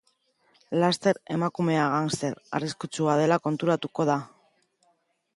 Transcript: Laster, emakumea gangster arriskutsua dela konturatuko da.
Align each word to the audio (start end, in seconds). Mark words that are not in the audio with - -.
Laster, 0.83 1.17
emakumea 1.35 1.83
gangster 1.95 2.37
arriskutsua 2.59 3.17
dela 3.19 3.37
konturatuko 3.49 4.07
da. 4.11 4.15